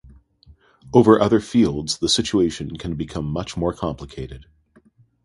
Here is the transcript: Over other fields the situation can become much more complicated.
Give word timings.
Over 0.95 1.21
other 1.21 1.39
fields 1.39 1.99
the 1.99 2.09
situation 2.09 2.75
can 2.77 2.95
become 2.95 3.25
much 3.27 3.55
more 3.55 3.71
complicated. 3.71 4.47